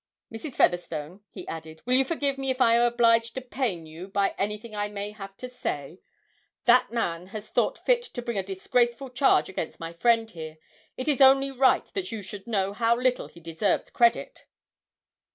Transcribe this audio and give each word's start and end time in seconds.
Mrs. 0.33 0.55
Featherstone,' 0.55 1.21
he 1.29 1.47
added, 1.47 1.83
'will 1.85 1.93
you 1.93 2.03
forgive 2.03 2.39
me 2.39 2.49
if 2.49 2.59
I 2.59 2.73
am 2.73 2.81
obliged 2.87 3.35
to 3.35 3.41
pain 3.41 3.85
you 3.85 4.07
by 4.07 4.33
anything 4.35 4.75
I 4.75 4.87
may 4.87 5.11
have 5.11 5.37
to 5.37 5.47
say? 5.47 5.99
That 6.65 6.91
man 6.91 7.27
has 7.27 7.49
thought 7.49 7.77
fit 7.85 8.01
to 8.15 8.21
bring 8.23 8.35
a 8.39 8.41
disgraceful 8.41 9.11
charge 9.11 9.47
against 9.47 9.79
my 9.79 9.93
friend 9.93 10.27
here 10.31 10.57
it 10.97 11.07
is 11.07 11.21
only 11.21 11.51
right 11.51 11.85
that 11.93 12.11
you 12.11 12.23
should 12.23 12.47
know 12.47 12.73
how 12.73 12.97
little 12.97 13.27
he 13.27 13.39
deserves 13.39 13.91
credit!' 13.91 14.47